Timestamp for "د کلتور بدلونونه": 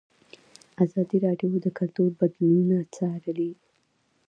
1.65-2.77